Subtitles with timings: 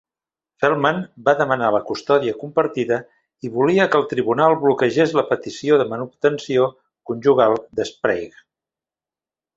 [0.61, 2.97] Feldman va demanar la custodia compartida
[3.49, 6.67] i volia que el tribunal bloquegés la petició de manutenció
[7.11, 8.45] conjugal de Sprague.